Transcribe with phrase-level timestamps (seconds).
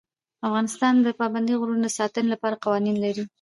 [0.47, 3.23] افغانستان د پابندی غرونه د ساتنې لپاره قوانین لري.